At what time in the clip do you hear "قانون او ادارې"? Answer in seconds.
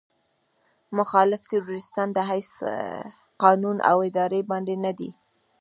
3.43-4.41